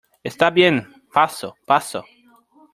[0.23, 0.75] Está bien,
[1.13, 2.03] paso, paso.